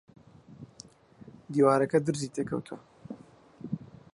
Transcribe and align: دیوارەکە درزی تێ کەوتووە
دیوارەکە 1.53 1.97
درزی 2.05 2.33
تێ 2.35 2.43
کەوتووە 2.49 2.79